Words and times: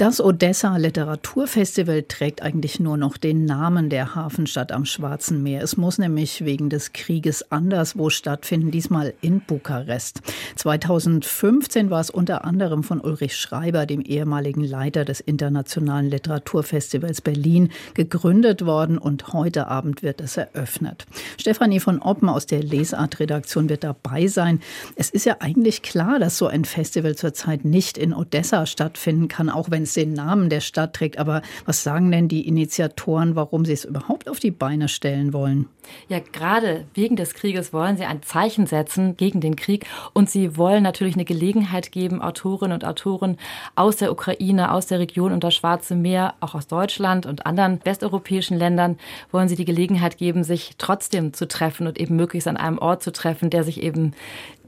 das 0.00 0.18
Odessa 0.18 0.78
Literaturfestival 0.78 2.04
trägt 2.04 2.40
eigentlich 2.40 2.80
nur 2.80 2.96
noch 2.96 3.18
den 3.18 3.44
Namen 3.44 3.90
der 3.90 4.14
Hafenstadt 4.14 4.72
am 4.72 4.86
Schwarzen 4.86 5.42
Meer. 5.42 5.62
Es 5.62 5.76
muss 5.76 5.98
nämlich 5.98 6.42
wegen 6.42 6.70
des 6.70 6.94
Krieges 6.94 7.52
anderswo 7.52 8.08
stattfinden, 8.08 8.70
diesmal 8.70 9.12
in 9.20 9.42
Bukarest. 9.42 10.22
2015 10.56 11.90
war 11.90 12.00
es 12.00 12.08
unter 12.08 12.46
anderem 12.46 12.82
von 12.82 13.02
Ulrich 13.02 13.36
Schreiber, 13.36 13.84
dem 13.84 14.00
ehemaligen 14.00 14.64
Leiter 14.64 15.04
des 15.04 15.20
Internationalen 15.20 16.08
Literaturfestivals 16.08 17.20
Berlin, 17.20 17.68
gegründet 17.92 18.64
worden 18.64 18.96
und 18.96 19.34
heute 19.34 19.66
Abend 19.66 20.02
wird 20.02 20.22
es 20.22 20.38
eröffnet. 20.38 21.04
Stefanie 21.36 21.78
von 21.78 22.00
Oppen 22.00 22.30
aus 22.30 22.46
der 22.46 22.62
Lesart-Redaktion 22.62 23.68
wird 23.68 23.84
dabei 23.84 24.28
sein. 24.28 24.60
Es 24.96 25.10
ist 25.10 25.26
ja 25.26 25.36
eigentlich 25.40 25.82
klar, 25.82 26.18
dass 26.18 26.38
so 26.38 26.46
ein 26.46 26.64
Festival 26.64 27.16
zurzeit 27.16 27.66
nicht 27.66 27.98
in 27.98 28.14
Odessa 28.14 28.64
stattfinden 28.64 29.28
kann, 29.28 29.50
auch 29.50 29.70
wenn 29.70 29.89
den 29.94 30.12
Namen 30.12 30.50
der 30.50 30.60
Stadt 30.60 30.94
trägt. 30.94 31.18
Aber 31.18 31.42
was 31.64 31.82
sagen 31.82 32.10
denn 32.10 32.28
die 32.28 32.46
Initiatoren, 32.46 33.36
warum 33.36 33.64
sie 33.64 33.72
es 33.72 33.84
überhaupt 33.84 34.28
auf 34.28 34.40
die 34.40 34.50
Beine 34.50 34.88
stellen 34.88 35.32
wollen? 35.32 35.66
Ja, 36.08 36.18
gerade 36.20 36.86
wegen 36.94 37.16
des 37.16 37.34
Krieges 37.34 37.72
wollen 37.72 37.96
sie 37.96 38.04
ein 38.04 38.22
Zeichen 38.22 38.66
setzen 38.66 39.16
gegen 39.16 39.40
den 39.40 39.56
Krieg. 39.56 39.86
Und 40.12 40.30
sie 40.30 40.56
wollen 40.56 40.82
natürlich 40.82 41.14
eine 41.14 41.24
Gelegenheit 41.24 41.92
geben, 41.92 42.22
Autorinnen 42.22 42.74
und 42.74 42.84
Autoren 42.84 43.36
aus 43.74 43.96
der 43.96 44.12
Ukraine, 44.12 44.72
aus 44.72 44.86
der 44.86 44.98
Region 44.98 45.32
und 45.32 45.44
das 45.44 45.54
Schwarze 45.54 45.94
Meer, 45.94 46.34
auch 46.40 46.54
aus 46.54 46.66
Deutschland 46.66 47.26
und 47.26 47.46
anderen 47.46 47.80
westeuropäischen 47.84 48.56
Ländern, 48.56 48.98
wollen 49.30 49.48
sie 49.48 49.56
die 49.56 49.64
Gelegenheit 49.64 50.18
geben, 50.18 50.44
sich 50.44 50.74
trotzdem 50.78 51.32
zu 51.32 51.48
treffen 51.48 51.86
und 51.86 51.98
eben 51.98 52.16
möglichst 52.16 52.48
an 52.48 52.56
einem 52.56 52.78
Ort 52.78 53.02
zu 53.02 53.12
treffen, 53.12 53.50
der 53.50 53.64
sich 53.64 53.82
eben 53.82 54.12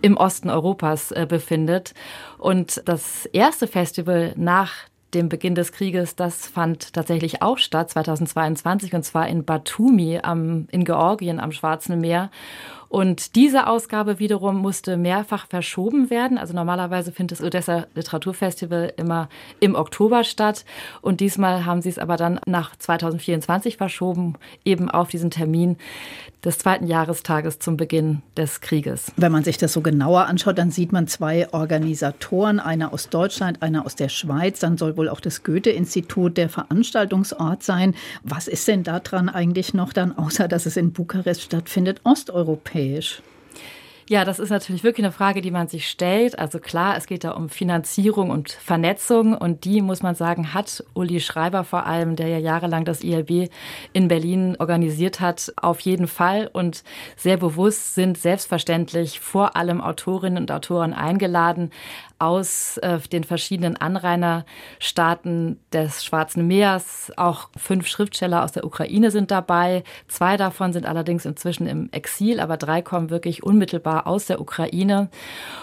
im 0.00 0.16
Osten 0.16 0.50
Europas 0.50 1.10
äh, 1.10 1.26
befindet. 1.28 1.94
Und 2.38 2.82
das 2.84 3.26
erste 3.26 3.66
Festival 3.66 4.32
nach 4.36 4.74
dem 5.14 5.28
Beginn 5.28 5.54
des 5.54 5.72
Krieges, 5.72 6.16
das 6.16 6.46
fand 6.46 6.92
tatsächlich 6.92 7.42
auch 7.42 7.58
statt 7.58 7.90
2022 7.90 8.94
und 8.94 9.04
zwar 9.04 9.28
in 9.28 9.44
Batumi 9.44 10.20
am, 10.22 10.66
in 10.70 10.84
Georgien 10.84 11.40
am 11.40 11.52
Schwarzen 11.52 12.00
Meer. 12.00 12.30
Und 12.88 13.36
diese 13.36 13.66
Ausgabe 13.66 14.18
wiederum 14.18 14.56
musste 14.56 14.96
mehrfach 14.96 15.46
verschoben 15.48 16.08
werden. 16.10 16.38
Also 16.38 16.54
normalerweise 16.54 17.12
findet 17.12 17.38
das 17.38 17.46
Odessa 17.46 17.86
Literaturfestival 17.94 18.94
immer 18.96 19.28
im 19.60 19.74
Oktober 19.74 20.24
statt. 20.24 20.64
Und 21.02 21.20
diesmal 21.20 21.66
haben 21.66 21.82
sie 21.82 21.90
es 21.90 21.98
aber 21.98 22.16
dann 22.16 22.40
nach 22.46 22.76
2024 22.76 23.76
verschoben, 23.76 24.36
eben 24.64 24.90
auf 24.90 25.08
diesen 25.08 25.30
Termin 25.30 25.76
des 26.44 26.58
zweiten 26.58 26.86
Jahrestages 26.86 27.58
zum 27.58 27.76
Beginn 27.76 28.22
des 28.36 28.60
Krieges. 28.60 29.12
Wenn 29.16 29.32
man 29.32 29.44
sich 29.44 29.58
das 29.58 29.72
so 29.72 29.80
genauer 29.80 30.26
anschaut, 30.26 30.56
dann 30.56 30.70
sieht 30.70 30.92
man 30.92 31.08
zwei 31.08 31.52
Organisatoren, 31.52 32.60
einer 32.60 32.92
aus 32.92 33.10
Deutschland, 33.10 33.60
einer 33.60 33.84
aus 33.84 33.96
der 33.96 34.08
Schweiz. 34.08 34.60
Dann 34.60 34.78
soll 34.78 34.96
wohl 34.96 35.08
auch 35.08 35.20
das 35.20 35.42
Goethe-Institut 35.42 36.36
der 36.36 36.48
Veranstaltungsort 36.48 37.62
sein. 37.62 37.94
Was 38.22 38.48
ist 38.48 38.66
denn 38.68 38.82
daran 38.82 39.28
eigentlich 39.28 39.74
noch 39.74 39.92
dann, 39.92 40.16
außer 40.16 40.48
dass 40.48 40.64
es 40.64 40.76
in 40.76 40.92
Bukarest 40.92 41.42
stattfindet, 41.42 42.00
osteuropäisch? 42.04 42.77
Ja, 44.10 44.24
das 44.24 44.38
ist 44.38 44.48
natürlich 44.48 44.84
wirklich 44.84 45.04
eine 45.04 45.12
Frage, 45.12 45.42
die 45.42 45.50
man 45.50 45.68
sich 45.68 45.86
stellt. 45.86 46.38
Also 46.38 46.60
klar, 46.60 46.96
es 46.96 47.06
geht 47.06 47.24
da 47.24 47.32
um 47.32 47.50
Finanzierung 47.50 48.30
und 48.30 48.50
Vernetzung. 48.50 49.36
Und 49.36 49.66
die, 49.66 49.82
muss 49.82 50.02
man 50.02 50.14
sagen, 50.14 50.54
hat 50.54 50.82
Uli 50.94 51.20
Schreiber 51.20 51.62
vor 51.62 51.84
allem, 51.84 52.16
der 52.16 52.28
ja 52.28 52.38
jahrelang 52.38 52.86
das 52.86 53.04
ILB 53.04 53.50
in 53.92 54.08
Berlin 54.08 54.56
organisiert 54.58 55.20
hat, 55.20 55.52
auf 55.56 55.80
jeden 55.80 56.06
Fall 56.06 56.48
und 56.50 56.84
sehr 57.16 57.36
bewusst 57.36 57.94
sind 57.94 58.16
selbstverständlich 58.16 59.20
vor 59.20 59.56
allem 59.56 59.82
Autorinnen 59.82 60.42
und 60.42 60.50
Autoren 60.50 60.94
eingeladen 60.94 61.70
aus 62.18 62.78
äh, 62.78 62.98
den 62.98 63.24
verschiedenen 63.24 63.76
Anrainerstaaten 63.76 65.60
des 65.72 66.04
Schwarzen 66.04 66.46
Meers. 66.46 67.12
Auch 67.16 67.48
fünf 67.56 67.86
Schriftsteller 67.86 68.44
aus 68.44 68.52
der 68.52 68.64
Ukraine 68.64 69.10
sind 69.10 69.30
dabei. 69.30 69.84
Zwei 70.08 70.36
davon 70.36 70.72
sind 70.72 70.86
allerdings 70.86 71.24
inzwischen 71.24 71.66
im 71.66 71.90
Exil, 71.92 72.40
aber 72.40 72.56
drei 72.56 72.82
kommen 72.82 73.10
wirklich 73.10 73.42
unmittelbar 73.42 74.06
aus 74.06 74.26
der 74.26 74.40
Ukraine. 74.40 75.08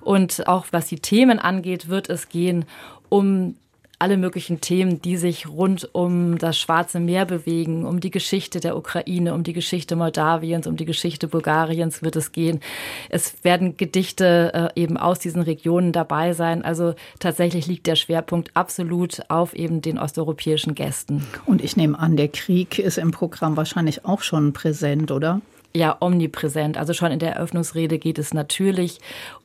Und 0.00 0.48
auch 0.48 0.66
was 0.70 0.86
die 0.86 1.00
Themen 1.00 1.38
angeht, 1.38 1.88
wird 1.88 2.08
es 2.08 2.28
gehen 2.28 2.64
um 3.10 3.56
alle 3.98 4.16
möglichen 4.16 4.60
Themen, 4.60 5.02
die 5.02 5.16
sich 5.16 5.48
rund 5.48 5.88
um 5.92 6.38
das 6.38 6.58
Schwarze 6.58 7.00
Meer 7.00 7.24
bewegen, 7.24 7.84
um 7.84 8.00
die 8.00 8.10
Geschichte 8.10 8.60
der 8.60 8.76
Ukraine, 8.76 9.34
um 9.34 9.42
die 9.42 9.52
Geschichte 9.52 9.96
Moldawiens, 9.96 10.66
um 10.66 10.76
die 10.76 10.84
Geschichte 10.84 11.26
Bulgariens 11.26 12.02
wird 12.02 12.16
es 12.16 12.32
gehen. 12.32 12.60
Es 13.08 13.42
werden 13.42 13.76
Gedichte 13.76 14.72
äh, 14.76 14.80
eben 14.80 14.96
aus 14.96 15.18
diesen 15.18 15.42
Regionen 15.42 15.92
dabei 15.92 16.32
sein. 16.32 16.62
Also 16.64 16.94
tatsächlich 17.18 17.66
liegt 17.66 17.86
der 17.86 17.96
Schwerpunkt 17.96 18.50
absolut 18.54 19.22
auf 19.28 19.54
eben 19.54 19.82
den 19.82 19.98
osteuropäischen 19.98 20.74
Gästen. 20.74 21.26
Und 21.46 21.62
ich 21.62 21.76
nehme 21.76 21.98
an, 21.98 22.16
der 22.16 22.28
Krieg 22.28 22.78
ist 22.78 22.98
im 22.98 23.10
Programm 23.10 23.56
wahrscheinlich 23.56 24.04
auch 24.04 24.22
schon 24.22 24.52
präsent, 24.52 25.10
oder? 25.10 25.40
Ja 25.74 25.96
omnipräsent. 26.00 26.76
Also 26.76 26.92
schon 26.92 27.12
in 27.12 27.18
der 27.18 27.34
Eröffnungsrede 27.36 27.98
geht 27.98 28.18
es 28.18 28.34
natürlich 28.34 28.98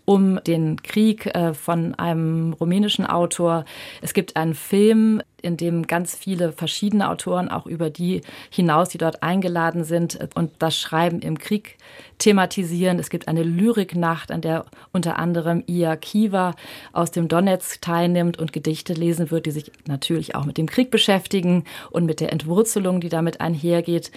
um 0.05 0.39
den 0.45 0.81
Krieg 0.81 1.27
äh, 1.27 1.53
von 1.53 1.95
einem 1.95 2.53
rumänischen 2.53 3.05
Autor. 3.05 3.65
Es 4.01 4.13
gibt 4.13 4.35
einen 4.35 4.55
Film, 4.55 5.21
in 5.43 5.57
dem 5.57 5.85
ganz 5.85 6.15
viele 6.15 6.51
verschiedene 6.51 7.09
Autoren 7.09 7.49
auch 7.49 7.67
über 7.67 7.89
die 7.89 8.21
hinaus, 8.49 8.89
die 8.89 8.97
dort 8.97 9.21
eingeladen 9.21 9.83
sind 9.83 10.17
und 10.35 10.51
das 10.59 10.77
Schreiben 10.77 11.19
im 11.19 11.37
Krieg 11.37 11.77
thematisieren. 12.17 12.97
Es 12.97 13.09
gibt 13.09 13.27
eine 13.27 13.43
Lyriknacht, 13.43 14.31
an 14.31 14.41
der 14.41 14.65
unter 14.93 15.19
anderem 15.19 15.63
Ia 15.67 15.97
Kiva 15.97 16.55
aus 16.93 17.11
dem 17.11 17.27
Donetsk 17.27 17.81
teilnimmt 17.81 18.39
und 18.39 18.53
Gedichte 18.53 18.93
lesen 18.93 19.29
wird, 19.29 19.45
die 19.45 19.51
sich 19.51 19.71
natürlich 19.85 20.33
auch 20.33 20.45
mit 20.45 20.57
dem 20.57 20.67
Krieg 20.67 20.89
beschäftigen 20.89 21.65
und 21.91 22.05
mit 22.05 22.21
der 22.21 22.31
Entwurzelung, 22.31 23.01
die 23.01 23.09
damit 23.09 23.41
einhergeht. 23.41 24.11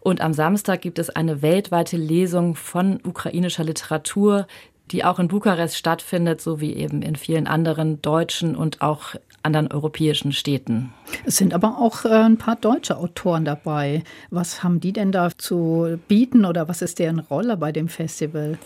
Und 0.00 0.22
am 0.22 0.32
Samstag 0.32 0.80
gibt 0.80 0.98
es 0.98 1.10
eine 1.10 1.42
weltweite 1.42 1.98
Lesung 1.98 2.54
von 2.54 3.00
ukrainischer 3.04 3.64
Literatur, 3.64 4.46
die 4.90 5.04
auch 5.04 5.18
in 5.18 5.28
Bukarest 5.28 5.76
stattfindet, 5.76 6.40
so 6.40 6.60
wie 6.60 6.74
eben 6.74 7.02
in 7.02 7.16
vielen 7.16 7.46
anderen 7.46 8.02
deutschen 8.02 8.56
und 8.56 8.82
auch 8.82 9.14
anderen 9.42 9.72
europäischen 9.72 10.32
Städten. 10.32 10.92
Es 11.24 11.38
sind 11.38 11.54
aber 11.54 11.78
auch 11.78 12.04
äh, 12.04 12.08
ein 12.08 12.36
paar 12.36 12.56
deutsche 12.56 12.98
Autoren 12.98 13.44
dabei. 13.44 14.04
Was 14.30 14.62
haben 14.62 14.80
die 14.80 14.92
denn 14.92 15.12
da 15.12 15.30
zu 15.36 15.98
bieten 16.08 16.44
oder 16.44 16.68
was 16.68 16.82
ist 16.82 16.98
deren 16.98 17.20
Rolle 17.20 17.56
bei 17.56 17.72
dem 17.72 17.88
Festival? 17.88 18.58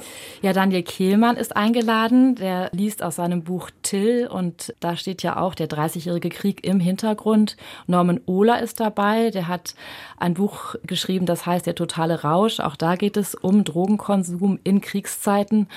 Ja, 0.43 0.53
Daniel 0.53 0.83
Kehlmann 0.83 1.37
ist 1.37 1.57
eingeladen. 1.57 2.35
Der 2.35 2.71
liest 2.73 3.03
aus 3.03 3.17
seinem 3.17 3.45
Buch 3.45 3.71
Till 3.83 4.27
und 4.27 4.75
da 4.81 4.97
steht 4.97 5.23
ja 5.23 5.37
auch 5.37 5.55
der 5.55 5.69
30-jährige 5.69 6.29
Krieg 6.29 6.65
im 6.65 6.81
Hintergrund. 6.81 7.57
Norman 7.87 8.21
Ohler 8.27 8.61
ist 8.61 8.81
dabei. 8.81 9.31
Der 9.31 9.47
hat 9.49 9.75
ein 10.19 10.35
Buch 10.35 10.75
geschrieben, 10.85 11.25
das 11.25 11.47
heißt 11.47 11.67
Der 11.67 11.77
totale 11.77 12.23
Rausch. 12.23 12.59
Auch 12.59 12.77
da 12.77 12.97
geht 12.97 13.17
es 13.17 13.35
um 13.35 13.63
Drogenkonsum 13.65 14.59
in 14.65 14.81
Kriegszeiten. 14.81 15.69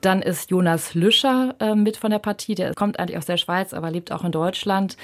Dann 0.00 0.22
ist 0.22 0.50
Jonas 0.50 0.94
Lüscher 0.94 1.54
äh, 1.60 1.74
mit 1.74 1.96
von 1.96 2.10
der 2.10 2.18
Partie. 2.18 2.54
Der 2.54 2.74
kommt 2.74 2.98
eigentlich 2.98 3.18
aus 3.18 3.26
der 3.26 3.36
Schweiz, 3.36 3.74
aber 3.74 3.90
lebt 3.90 4.12
auch 4.12 4.24
in 4.24 4.32
Deutschland. 4.32 4.96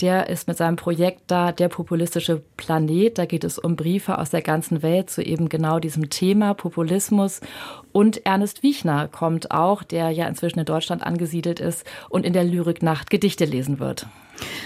Der 0.00 0.28
ist 0.28 0.48
mit 0.48 0.56
seinem 0.56 0.76
Projekt 0.76 1.22
da, 1.28 1.52
Der 1.52 1.68
populistische 1.68 2.42
Planet. 2.56 3.18
Da 3.18 3.26
geht 3.26 3.44
es 3.44 3.58
um 3.58 3.76
Briefe 3.76 4.18
aus 4.18 4.30
der 4.30 4.42
ganzen 4.42 4.82
Welt 4.82 5.10
zu 5.10 5.22
eben 5.22 5.48
genau 5.48 5.78
diesem 5.78 6.10
Thema 6.10 6.54
Populismus. 6.54 7.40
Und 7.92 8.24
Ernest 8.24 8.62
Wiechner 8.62 9.08
kommt 9.08 9.50
auch, 9.50 9.82
der 9.82 10.10
ja 10.10 10.26
inzwischen 10.26 10.60
in 10.60 10.64
Deutschland 10.64 11.02
angesiedelt 11.02 11.60
ist 11.60 11.84
und 12.08 12.24
in 12.24 12.32
der 12.32 12.44
Lyriknacht 12.44 13.10
Gedichte 13.10 13.44
lesen 13.44 13.78
wird. 13.78 14.06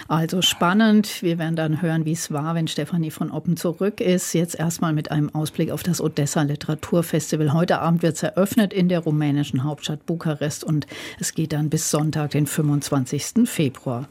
Also 0.08 0.42
spannend. 0.42 1.22
Wir 1.22 1.38
werden 1.38 1.56
dann 1.56 1.82
hören, 1.82 2.04
wie 2.04 2.12
es 2.12 2.32
war, 2.32 2.54
wenn 2.54 2.68
Stefanie 2.68 3.10
von 3.10 3.30
Oppen 3.30 3.56
zurück 3.56 4.00
ist. 4.00 4.32
Jetzt 4.32 4.58
erstmal 4.58 4.92
mit 4.92 5.10
einem 5.10 5.34
Ausblick 5.34 5.70
auf 5.70 5.82
das 5.82 6.00
Odessa 6.00 6.42
Literaturfestival. 6.42 7.52
Heute 7.52 7.80
Abend 7.80 8.02
wird 8.02 8.16
es 8.16 8.22
eröffnet 8.22 8.72
in 8.72 8.88
der 8.88 9.00
rumänischen 9.00 9.64
Hauptstadt 9.64 10.06
Bukarest 10.06 10.64
und 10.64 10.86
es 11.18 11.34
geht 11.34 11.52
dann 11.52 11.70
bis 11.70 11.90
Sonntag, 11.90 12.30
den 12.30 12.46
25. 12.46 13.48
Februar. 13.48 14.08